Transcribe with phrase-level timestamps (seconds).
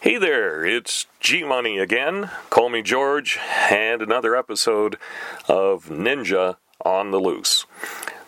[0.00, 2.30] Hey there, it's G Money again.
[2.50, 3.36] Call me George,
[3.68, 4.96] and another episode
[5.48, 7.66] of Ninja on the Loose.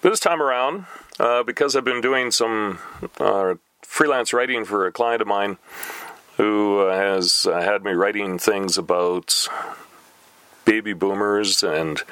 [0.03, 0.87] This time around,
[1.21, 2.80] uh, because I've been doing some
[3.21, 5.59] uh, freelance writing for a client of mine
[6.38, 9.46] who has uh, had me writing things about
[10.64, 12.02] baby boomers and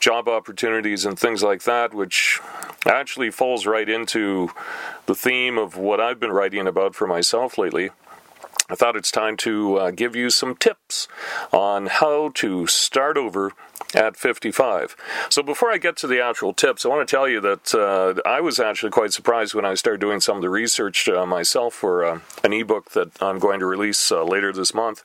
[0.00, 2.40] job opportunities and things like that, which
[2.84, 4.50] actually falls right into
[5.06, 7.90] the theme of what I've been writing about for myself lately.
[8.70, 11.08] I thought it's time to uh, give you some tips
[11.52, 13.52] on how to start over
[13.94, 14.94] at 55.
[15.30, 18.20] So before I get to the actual tips, I want to tell you that uh,
[18.28, 21.72] I was actually quite surprised when I started doing some of the research uh, myself
[21.72, 25.02] for uh, an ebook that I'm going to release uh, later this month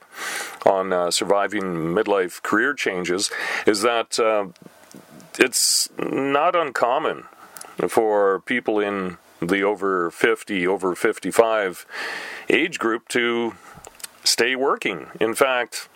[0.65, 3.31] on uh, surviving midlife career changes.
[3.65, 4.19] Is that
[5.39, 7.23] it's not uncommon
[7.87, 11.85] for people in the over 50, over 55
[12.49, 13.53] age group to
[14.23, 15.07] stay working.
[15.19, 15.89] In fact,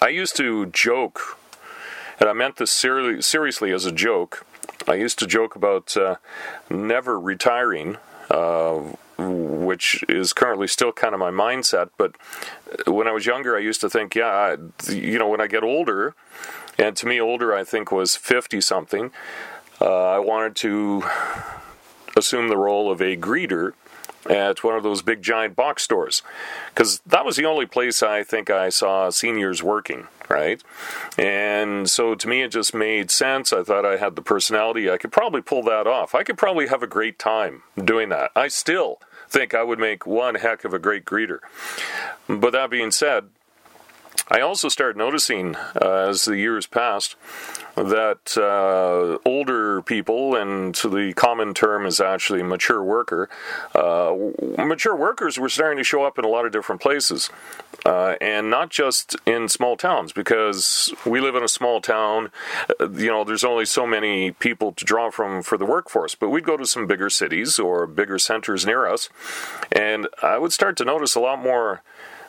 [0.00, 1.38] I used to joke,
[2.20, 4.46] and I meant this ser- seriously as a joke.
[4.86, 6.16] I used to joke about uh,
[6.70, 7.96] never retiring,
[8.30, 8.74] uh,
[9.18, 11.90] which is currently still kind of my mindset.
[11.98, 12.14] But
[12.86, 15.64] when I was younger, I used to think, yeah, I, you know, when I get
[15.64, 16.14] older,
[16.78, 19.10] and to me, older I think was 50 something,
[19.80, 21.02] uh, I wanted to
[22.18, 23.72] assume the role of a greeter
[24.28, 26.22] at one of those big giant box stores
[26.74, 30.62] because that was the only place I think I saw seniors working, right?
[31.16, 33.52] And so to me, it just made sense.
[33.52, 36.14] I thought I had the personality, I could probably pull that off.
[36.14, 38.30] I could probably have a great time doing that.
[38.36, 41.40] I still think I would make one heck of a great greeter.
[42.28, 43.28] But that being said,
[44.26, 47.16] I also started noticing uh, as the years passed
[47.76, 53.28] that uh, older people, and the common term is actually mature worker,
[53.74, 54.14] uh,
[54.58, 57.30] mature workers were starting to show up in a lot of different places.
[57.86, 62.30] Uh, and not just in small towns, because we live in a small town.
[62.80, 66.14] Uh, you know, there's only so many people to draw from for the workforce.
[66.16, 69.08] But we'd go to some bigger cities or bigger centers near us,
[69.70, 71.82] and I would start to notice a lot more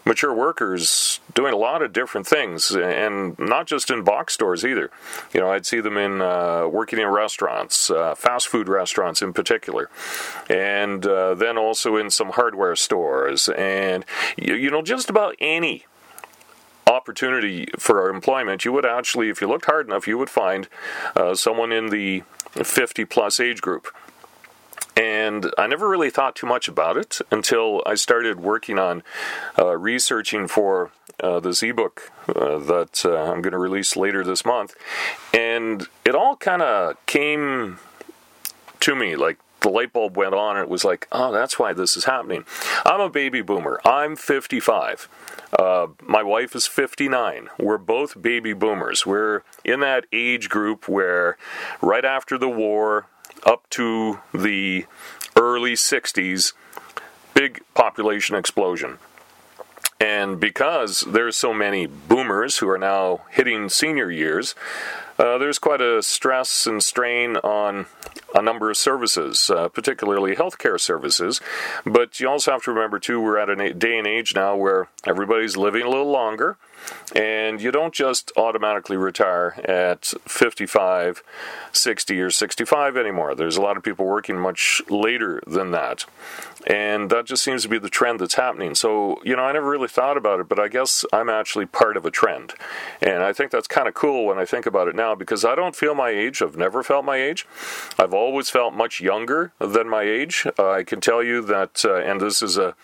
[0.06, 4.92] mature workers doing a lot of different things, and not just in box stores either.
[5.34, 9.34] You know, I'd see them in uh, working in restaurants, uh, fast food restaurants in
[9.34, 9.90] particular,
[10.50, 14.06] and uh, then also in some hardware stores, and
[14.38, 15.86] you, you know, just about any
[16.88, 20.68] opportunity for employment, you would actually, if you looked hard enough, you would find
[21.16, 23.88] uh, someone in the 50 plus age group.
[25.00, 29.02] And I never really thought too much about it until I started working on
[29.58, 34.44] uh, researching for uh, this ebook uh, that uh, I'm going to release later this
[34.44, 34.76] month.
[35.34, 37.80] And it all kind of came
[38.82, 41.72] to me like the light bulb went on and it was like, oh, that's why
[41.72, 42.44] this is happening.
[42.86, 43.80] I'm a baby boomer.
[43.86, 45.08] I'm 55.
[45.58, 47.50] Uh, my wife is 59.
[47.58, 49.06] We're both baby boomers.
[49.06, 51.38] We're in that age group where
[51.82, 53.08] right after the war,
[53.46, 54.86] up to the
[55.36, 56.54] early 60s,
[57.34, 59.00] big population explosion.
[60.00, 64.56] And because there's so many boomers who are now hitting senior years,
[65.18, 67.88] uh, there's quite a stress and strain on
[68.40, 71.42] a number of services, uh, particularly healthcare services.
[71.86, 74.88] But you also have to remember, too, we're at a day and age now where
[75.06, 76.58] everybody's living a little longer,
[77.16, 81.22] and you don't just automatically retire at 55,
[81.72, 83.36] 60, or 65 anymore.
[83.36, 86.06] There's a lot of people working much later than that.
[86.68, 88.76] And that just seems to be the trend that's happening.
[88.76, 91.96] So, you know, I never really thought about it, but I guess I'm actually part
[91.96, 92.54] of a trend.
[93.02, 95.56] And I think that's kind of cool when I think about it now because I
[95.56, 96.42] don't feel my age.
[96.42, 97.48] I've never felt my age.
[97.98, 100.46] I've always felt much younger than my age.
[100.58, 102.76] Uh, I can tell you that, uh, and this is a,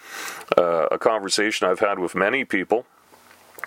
[0.58, 2.86] uh, a conversation I've had with many people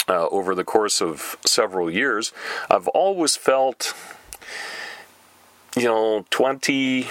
[0.09, 2.33] uh, over the course of several years,
[2.71, 3.95] I've always felt,
[5.77, 7.09] you know, 20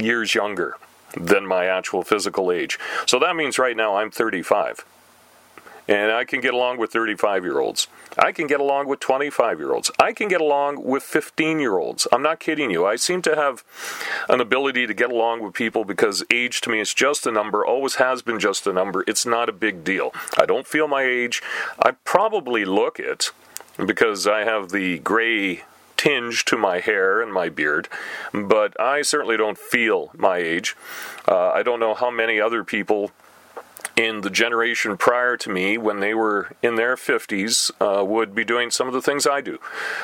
[0.00, 0.76] years younger
[1.16, 2.78] than my actual physical age.
[3.06, 4.84] So that means right now I'm 35.
[5.86, 7.88] And I can get along with 35 year olds.
[8.16, 9.90] I can get along with 25 year olds.
[9.98, 12.06] I can get along with 15 year olds.
[12.12, 12.86] I'm not kidding you.
[12.86, 13.64] I seem to have
[14.28, 17.64] an ability to get along with people because age to me is just a number,
[17.64, 19.04] always has been just a number.
[19.06, 20.12] It's not a big deal.
[20.38, 21.42] I don't feel my age.
[21.78, 23.30] I probably look it
[23.84, 25.64] because I have the gray
[25.96, 27.88] tinge to my hair and my beard,
[28.32, 30.76] but I certainly don't feel my age.
[31.26, 33.10] Uh, I don't know how many other people
[33.96, 38.44] in the generation prior to me, when they were in their 50s, uh, would be
[38.44, 39.58] doing some of the things I do.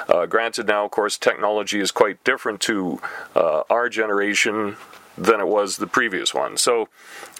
[0.09, 3.01] Uh, granted, now, of course, technology is quite different to
[3.35, 4.77] uh, our generation
[5.17, 6.57] than it was the previous one.
[6.57, 6.89] So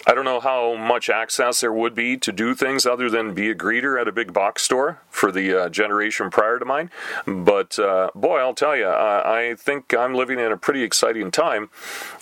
[0.05, 3.49] I don't know how much access there would be to do things other than be
[3.49, 6.89] a greeter at a big box store for the uh, generation prior to mine.
[7.25, 11.31] But uh, boy, I'll tell you, I, I think I'm living in a pretty exciting
[11.31, 11.69] time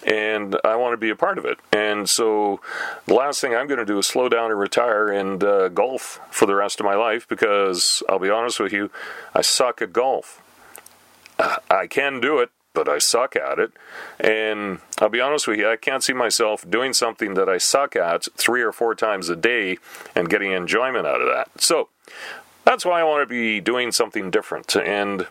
[0.05, 1.59] and I want to be a part of it.
[1.71, 2.61] And so
[3.05, 6.19] the last thing I'm going to do is slow down and retire and uh, golf
[6.31, 8.91] for the rest of my life because I'll be honest with you,
[9.33, 10.41] I suck at golf.
[11.69, 13.71] I can do it, but I suck at it.
[14.19, 17.95] And I'll be honest with you, I can't see myself doing something that I suck
[17.95, 19.77] at three or four times a day
[20.15, 21.61] and getting enjoyment out of that.
[21.61, 21.89] So
[22.65, 24.75] that's why I want to be doing something different.
[24.75, 25.27] And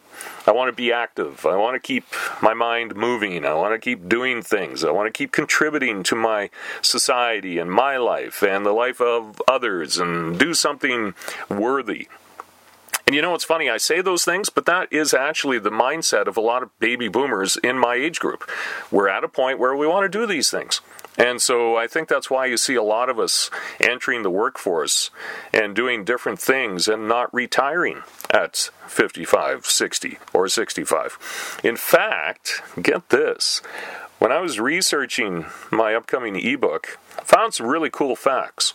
[0.46, 1.46] I want to be active.
[1.46, 2.04] I want to keep
[2.42, 3.44] my mind moving.
[3.44, 4.82] I want to keep doing things.
[4.82, 6.50] I want to keep contributing to my
[6.82, 11.14] society and my life and the life of others and do something
[11.48, 12.08] worthy.
[13.08, 13.70] And you know what's funny?
[13.70, 17.08] I say those things, but that is actually the mindset of a lot of baby
[17.08, 18.46] boomers in my age group.
[18.90, 20.82] We're at a point where we want to do these things.
[21.16, 23.50] And so I think that's why you see a lot of us
[23.80, 25.10] entering the workforce
[25.54, 31.60] and doing different things and not retiring at 55, 60, or 65.
[31.64, 33.62] In fact, get this.
[34.18, 38.74] When I was researching my upcoming ebook, I found some really cool facts.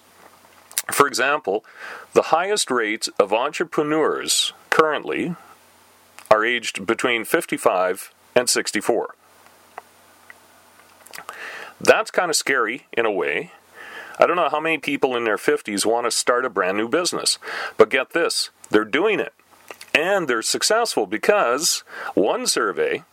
[0.92, 1.64] For example,
[2.14, 5.36] the highest rate of entrepreneurs currently
[6.30, 9.16] are aged between 55 and 64.
[11.80, 13.52] That's kind of scary in a way.
[14.20, 16.88] I don't know how many people in their 50s want to start a brand new
[16.88, 17.40] business,
[17.78, 19.34] but get this they're doing it.
[19.94, 21.84] And they're successful because
[22.16, 23.04] one survey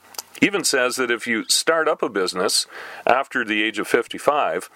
[0.40, 2.66] even says that if you start up a business
[3.06, 4.70] after the age of 55,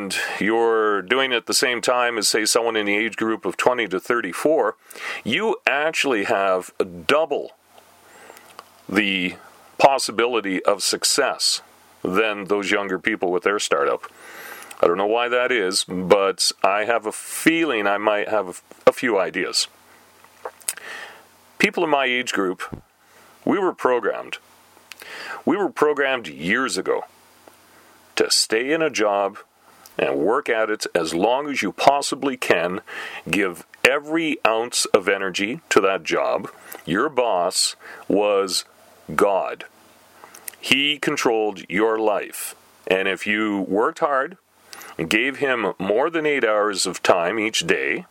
[0.00, 3.44] and you're doing it at the same time as, say, someone in the age group
[3.44, 4.76] of 20 to 34,
[5.24, 6.72] you actually have
[7.06, 7.52] double
[8.88, 9.34] the
[9.78, 11.60] possibility of success
[12.02, 14.10] than those younger people with their startup.
[14.80, 18.92] I don't know why that is, but I have a feeling I might have a
[18.92, 19.68] few ideas.
[21.58, 22.82] People in my age group,
[23.44, 24.38] we were programmed.
[25.44, 27.04] We were programmed years ago
[28.16, 29.38] to stay in a job
[29.98, 32.80] and work at it as long as you possibly can.
[33.28, 36.50] Give every ounce of energy to that job.
[36.86, 37.76] Your boss
[38.08, 38.64] was
[39.14, 39.64] God.
[40.60, 42.54] He controlled your life.
[42.86, 44.36] And if you worked hard,
[45.08, 48.04] gave him more than eight hours of time each day,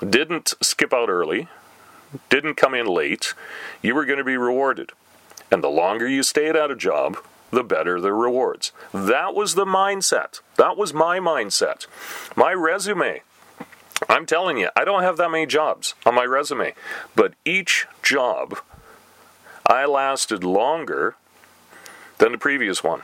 [0.00, 1.48] didn't skip out early,
[2.30, 3.34] didn't come in late,
[3.82, 4.92] you were going to be rewarded.
[5.50, 7.18] And the longer you stayed at a job,
[7.54, 8.72] the better the rewards.
[8.92, 10.40] That was the mindset.
[10.56, 11.86] That was my mindset.
[12.36, 13.22] My resume.
[14.08, 16.74] I'm telling you, I don't have that many jobs on my resume,
[17.14, 18.58] but each job
[19.66, 21.16] I lasted longer
[22.18, 23.02] than the previous one.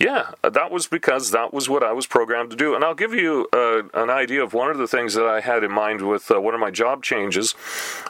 [0.00, 2.74] Yeah, that was because that was what I was programmed to do.
[2.74, 5.62] And I'll give you uh, an idea of one of the things that I had
[5.62, 7.54] in mind with uh, one of my job changes.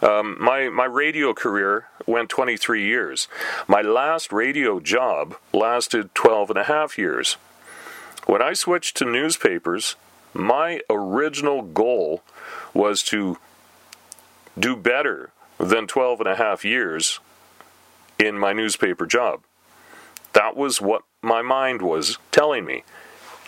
[0.00, 3.26] Um, my, my radio career went 23 years.
[3.66, 7.32] My last radio job lasted 12 and a half years.
[8.24, 9.96] When I switched to newspapers,
[10.32, 12.22] my original goal
[12.72, 13.36] was to
[14.56, 17.18] do better than 12 and a half years
[18.16, 19.42] in my newspaper job.
[20.34, 22.84] That was what my mind was telling me.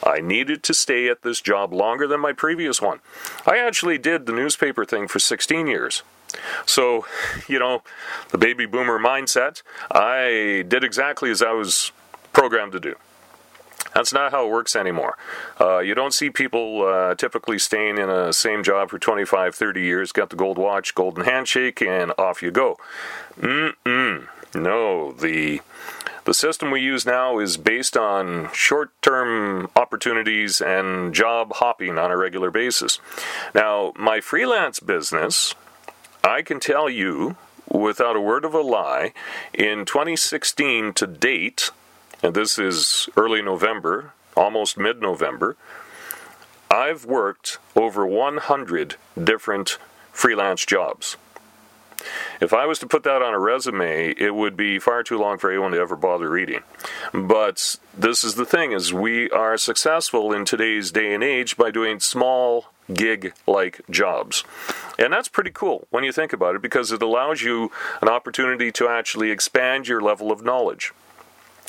[0.04, 3.00] I needed to stay at this job longer than my previous one.
[3.46, 6.02] I actually did the newspaper thing for 16 years.
[6.67, 7.06] So,
[7.46, 7.82] you know,
[8.31, 11.93] the baby boomer mindset, I did exactly as I was
[12.32, 12.96] programmed to do.
[13.94, 15.19] That's not how it works anymore.
[15.60, 19.81] Uh, you don't see people uh, typically staying in a same job for 25, 30
[19.82, 22.79] years, got the gold watch, golden handshake, and off you go.
[23.38, 24.29] Mm-mm.
[24.55, 25.60] No, the
[26.24, 32.10] the system we use now is based on short term opportunities and job hopping on
[32.10, 33.00] a regular basis.
[33.55, 35.55] Now, my freelance business,
[36.22, 37.36] I can tell you
[37.69, 39.12] without a word of a lie,
[39.52, 41.70] in 2016 to date,
[42.22, 45.56] and this is early November, almost mid November,
[46.70, 49.79] I've worked over 100 different
[50.12, 51.17] freelance jobs.
[52.43, 55.39] If I was to put that on a resume, it would be far too long
[55.39, 56.65] for anyone to ever bother reading.
[57.15, 61.70] But this is the thing is we are successful in today's day and age by
[61.70, 64.43] doing small gig like jobs.
[64.99, 67.70] And that's pretty cool when you think about it because it allows you
[68.01, 70.93] an opportunity to actually expand your level of knowledge.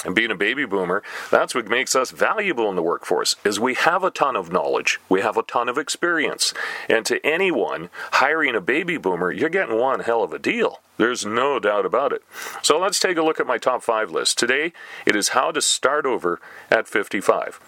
[0.03, 3.73] And being a baby boomer, that's what makes us valuable in the workforce is we
[3.75, 4.99] have a ton of knowledge.
[5.09, 6.53] We have a ton of experience.
[6.89, 10.79] And to anyone hiring a baby boomer, you're getting one hell of a deal.
[10.97, 12.23] There's no doubt about it.
[12.61, 14.37] So let's take a look at my top 5 list.
[14.37, 14.73] Today,
[15.05, 17.59] it is how to start over at 55.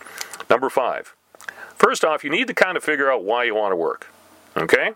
[0.50, 1.15] Number 5.
[1.75, 4.08] First off, you need to kind of figure out why you want to work.
[4.56, 4.92] Okay?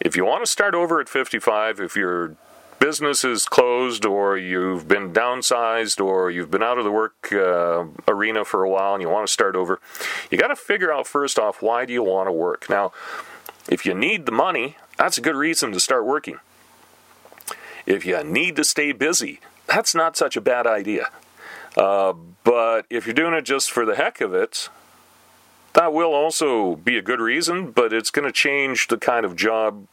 [0.00, 2.36] If you want to start over at 55, if you're
[2.84, 7.82] business is closed or you've been downsized or you've been out of the work uh,
[8.06, 9.80] arena for a while and you want to start over,
[10.30, 12.68] you got to figure out first off why do you want to work.
[12.68, 12.92] Now,
[13.70, 16.40] if you need the money, that's a good reason to start working.
[17.86, 21.08] If you need to stay busy, that's not such a bad idea.
[21.78, 22.12] Uh,
[22.44, 24.68] but if you're doing it just for the heck of it,
[25.72, 29.36] that will also be a good reason, but it's going to change the kind of
[29.36, 29.86] job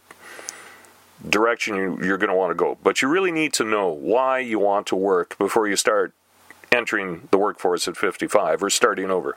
[1.29, 2.77] direction you, you're going to want to go.
[2.83, 6.13] But you really need to know why you want to work before you start
[6.71, 9.35] entering the workforce at 55 or starting over.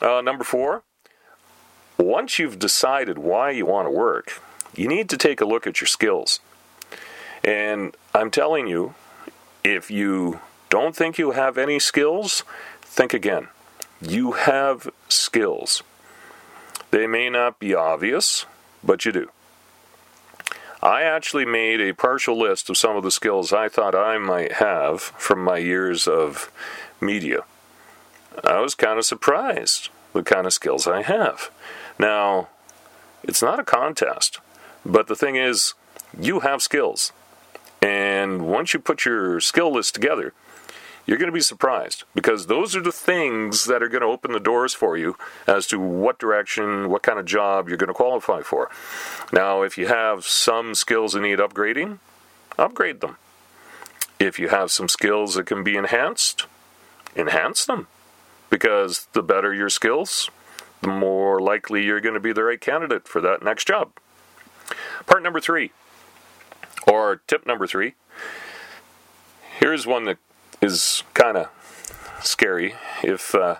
[0.00, 0.82] Uh, number four,
[1.98, 4.40] once you've decided why you want to work,
[4.74, 6.40] you need to take a look at your skills.
[7.44, 8.94] And I'm telling you,
[9.64, 12.42] if you don't think you have any skills,
[12.82, 13.48] think again.
[14.00, 15.82] You have skills.
[16.90, 18.46] They may not be obvious,
[18.84, 19.30] but you do.
[20.82, 24.52] I actually made a partial list of some of the skills I thought I might
[24.52, 26.50] have from my years of
[27.00, 27.44] media.
[28.44, 31.50] I was kind of surprised the kind of skills I have.
[31.98, 32.48] Now,
[33.22, 34.40] it's not a contest,
[34.84, 35.74] but the thing is,
[36.18, 37.12] you have skills.
[37.80, 40.32] And once you put your skill list together,
[41.06, 44.32] you're going to be surprised because those are the things that are going to open
[44.32, 47.94] the doors for you as to what direction, what kind of job you're going to
[47.94, 48.70] qualify for.
[49.32, 51.98] Now, if you have some skills that need upgrading,
[52.58, 53.16] upgrade them.
[54.18, 56.46] If you have some skills that can be enhanced,
[57.14, 57.86] enhance them.
[58.50, 60.30] Because the better your skills,
[60.80, 63.92] the more likely you're going to be the right candidate for that next job.
[65.06, 65.72] Part number three,
[66.86, 67.94] or tip number three.
[69.58, 70.18] Here's one that
[70.60, 71.48] is kind of
[72.22, 72.74] scary.
[73.02, 73.56] If uh,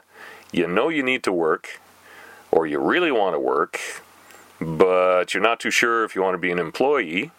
[0.52, 1.80] you know you need to work,
[2.50, 3.80] or you really want to work,
[4.60, 7.30] but you're not too sure if you want to be an employee,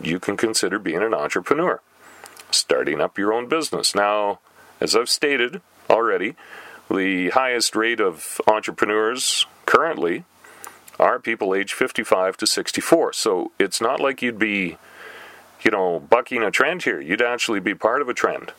[0.00, 1.80] you can consider being an entrepreneur,
[2.50, 3.94] starting up your own business.
[3.94, 4.38] Now,
[4.80, 6.36] as I've stated already,
[6.90, 10.24] the highest rate of entrepreneurs currently
[10.98, 13.12] are people age 55 to 64.
[13.14, 14.76] So it's not like you'd be,
[15.62, 17.00] you know, bucking a trend here.
[17.00, 18.52] You'd actually be part of a trend.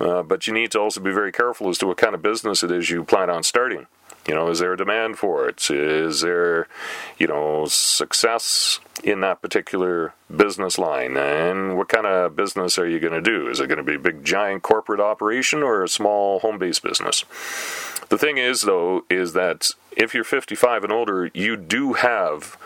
[0.00, 2.62] Uh, but you need to also be very careful as to what kind of business
[2.62, 3.86] it is you plan on starting.
[4.26, 5.68] You know, is there a demand for it?
[5.68, 6.68] Is there,
[7.18, 11.16] you know, success in that particular business line?
[11.16, 13.48] And what kind of business are you going to do?
[13.48, 16.84] Is it going to be a big, giant corporate operation or a small home based
[16.84, 17.24] business?
[18.10, 22.56] The thing is, though, is that if you're 55 and older, you do have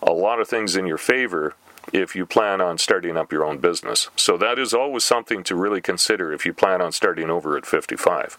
[0.00, 1.54] a lot of things in your favor
[1.92, 4.10] if you plan on starting up your own business.
[4.16, 7.66] So that is always something to really consider if you plan on starting over at
[7.66, 8.36] 55.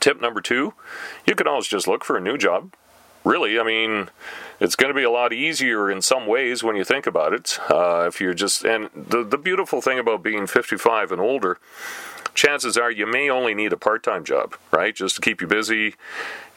[0.00, 0.74] Tip number two
[1.26, 2.72] you can always just look for a new job.
[3.24, 4.08] Really, I mean,
[4.60, 7.58] it's going to be a lot easier in some ways when you think about it.
[7.68, 11.58] Uh, if you're just, and the, the beautiful thing about being 55 and older,
[12.34, 14.94] chances are you may only need a part time job, right?
[14.94, 15.96] Just to keep you busy.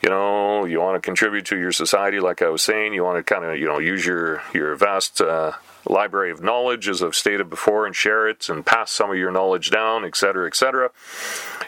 [0.04, 2.94] You know, you want to contribute to your society, like I was saying.
[2.94, 5.54] You want to kind of, you know, use your, your vast uh,
[5.86, 9.32] library of knowledge, as I've stated before, and share it and pass some of your
[9.32, 10.92] knowledge down, etc., etc.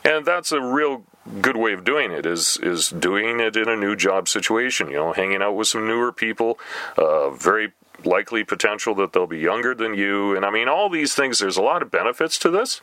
[0.03, 1.03] And that's a real
[1.41, 4.89] good way of doing it is is doing it in a new job situation.
[4.89, 6.59] You know, hanging out with some newer people,
[6.97, 11.13] uh, very likely potential that they'll be younger than you, and I mean all these
[11.13, 11.39] things.
[11.39, 12.81] There's a lot of benefits to this,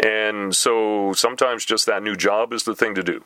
[0.00, 3.24] and so sometimes just that new job is the thing to do.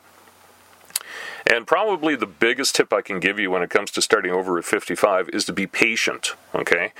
[1.45, 4.57] And probably the biggest tip I can give you when it comes to starting over
[4.57, 6.93] at 55 is to be patient, okay?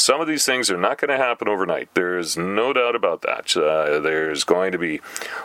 [0.00, 1.90] Some of these things are not going to happen overnight.
[1.92, 3.54] There's no doubt about that.
[3.54, 5.00] Uh, there's going to be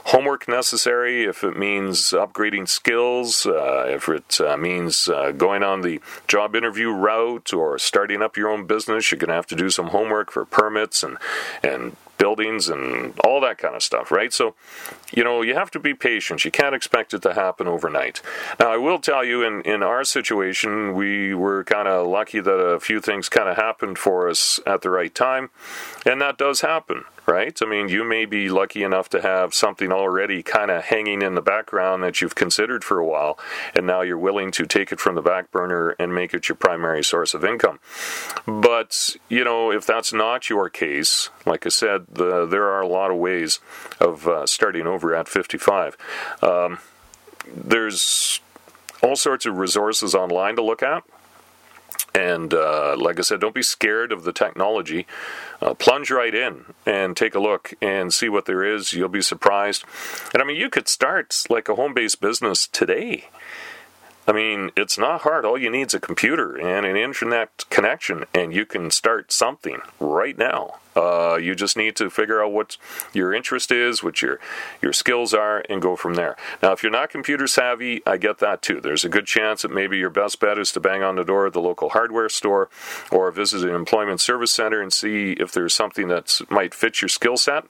[0.06, 5.82] homework necessary if it means upgrading skills, uh, if it uh, means uh, going on
[5.82, 6.00] the
[6.30, 9.12] job interview route or starting up your own business.
[9.12, 11.18] You're going to have to do some homework for permits and,
[11.62, 14.34] and buildings and all that kind of stuff, right?
[14.34, 14.56] So,
[15.14, 16.44] you know, you have to be patient.
[16.44, 18.20] You can't expect it to happen overnight.
[18.60, 22.60] Now, I will tell you, in, in our situation, we were kind of lucky that
[22.78, 25.52] a few things kind of happened for us at the right time,
[26.04, 27.58] and that does happen right?
[27.62, 31.36] I mean, you may be lucky enough to have something already kind of hanging in
[31.36, 33.40] the background that you've considered for a while,
[33.74, 36.56] and now you're willing to take it from the back burner and make it your
[36.56, 37.80] primary source of income.
[38.46, 42.88] But, you know, if that's not your case, like I said, the, there are a
[42.88, 43.60] lot of ways
[44.00, 45.98] of uh, starting over at 55.
[46.42, 46.80] Um,
[47.48, 48.40] there's
[49.02, 51.04] all sorts of resources online to look at.
[52.16, 55.06] And uh, like I said, don't be scared of the technology.
[55.62, 58.94] Uh, plunge right in and take a look and see what there is.
[58.94, 59.84] You'll be surprised.
[60.34, 63.26] And I mean, you could start like a home based business today.
[64.28, 65.46] I mean, it's not hard.
[65.46, 69.82] All you need is a computer and an internet connection, and you can start something
[70.00, 70.80] right now.
[70.96, 72.78] Uh, you just need to figure out what
[73.14, 74.40] your interest is, what your
[74.82, 76.36] your skills are, and go from there.
[76.62, 78.80] Now, if you're not computer savvy, I get that too.
[78.80, 81.46] There's a good chance that maybe your best bet is to bang on the door
[81.46, 82.70] of the local hardware store
[83.12, 87.10] or visit an employment service center and see if there's something that might fit your
[87.10, 87.66] skill set.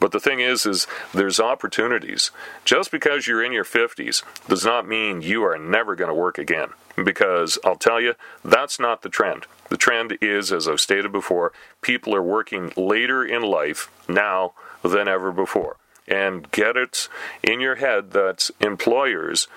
[0.00, 2.30] But the thing is, is there's opportunities.
[2.64, 6.38] Just because you're in your 50s does not mean you are never going to work
[6.38, 9.46] again because I'll tell you, that's not the trend.
[9.68, 15.08] The trend is, as I've stated before, people are working later in life now than
[15.08, 15.76] ever before.
[16.06, 17.08] And get it
[17.42, 19.48] in your head that employers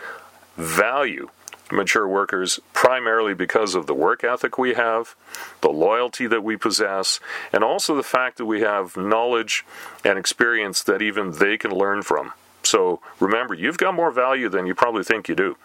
[0.56, 1.30] value
[1.72, 5.16] mature workers primarily because of the work ethic we have,
[5.62, 7.20] the loyalty that we possess,
[7.52, 9.66] and also the fact that we have knowledge
[10.04, 12.32] and experience that even they can learn from.
[12.64, 15.58] So remember, you've got more value than you probably think you do.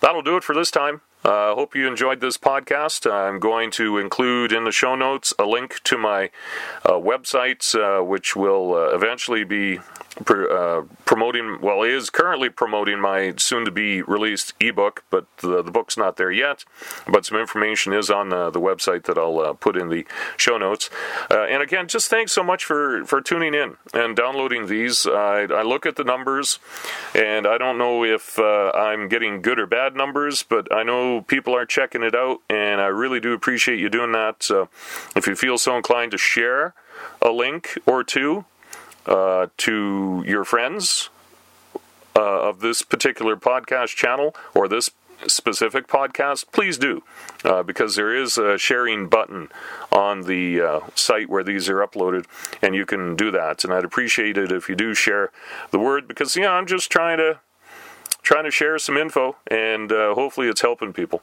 [0.00, 1.00] That'll do it for this time.
[1.26, 3.10] I uh, hope you enjoyed this podcast.
[3.10, 6.30] I'm going to include in the show notes a link to my
[6.84, 9.80] uh, website, uh, which will uh, eventually be
[10.28, 15.70] uh, promoting, well, is currently promoting my soon to be released ebook, but the, the,
[15.70, 16.64] book's not there yet.
[17.06, 20.06] But some information is on the, the website that I'll uh, put in the
[20.36, 20.88] show notes.
[21.28, 25.06] And again, just thanks so much for, for tuning in and downloading these.
[25.06, 26.60] I, I look at the numbers,
[27.14, 31.54] and I don't know if I'm getting good or bad numbers, but I know people
[31.54, 34.42] are checking it out, and I really do appreciate you doing that.
[34.42, 34.68] So
[35.14, 36.74] if you feel so inclined to share
[37.20, 38.44] a link or two,
[39.06, 41.10] uh, to your friends
[42.16, 44.90] uh, of this particular podcast channel or this
[45.26, 47.02] specific podcast, please do,
[47.44, 49.48] uh, because there is a sharing button
[49.90, 52.26] on the uh, site where these are uploaded,
[52.60, 53.64] and you can do that.
[53.64, 55.30] And I'd appreciate it if you do share
[55.70, 57.40] the word, because you know I'm just trying to
[58.26, 61.22] trying to share some info, and uh, hopefully it's helping people.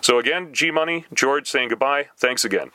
[0.00, 2.08] So again, G Money, George saying goodbye.
[2.16, 2.70] Thanks again.